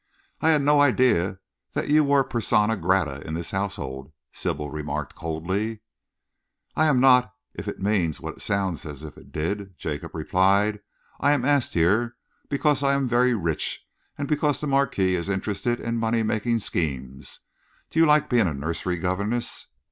[0.41, 1.37] "I had no idea
[1.73, 5.81] that you were persona grata in this household," Sybil remarked coldly.
[6.75, 10.79] "I'm not if it means what it sounds as if it did," Jacob replied.
[11.19, 12.15] "I am asked here
[12.49, 13.85] because I am very rich
[14.17, 17.41] and because the Marquis is interested in money making schemes.
[17.91, 19.67] Do you like being a nursery governess?"